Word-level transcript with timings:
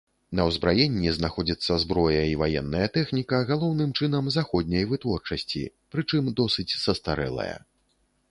На 0.37 0.43
ўзбраенні 0.45 1.09
знаходзіцца 1.17 1.75
зброя 1.83 2.21
і 2.29 2.31
ваенная 2.43 2.87
тэхніка 2.95 3.41
галоўным 3.51 3.93
чынам 3.99 4.31
заходняй 4.37 4.87
вытворчасці, 4.93 5.61
прычым 5.97 6.33
досыць 6.39 6.69
састарэлая. 6.85 7.55